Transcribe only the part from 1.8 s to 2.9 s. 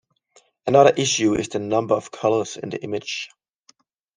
of colors in the